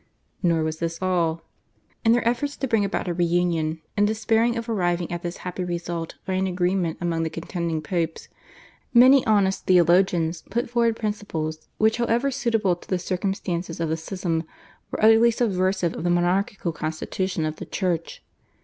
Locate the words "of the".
13.79-13.95, 15.93-16.09, 17.45-17.65